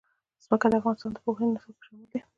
ځمکه 0.43 0.67
د 0.71 0.73
افغانستان 0.79 1.11
د 1.13 1.17
پوهنې 1.25 1.51
نصاب 1.55 1.75
کې 1.77 1.83
شامل 1.85 2.07
دي. 2.11 2.19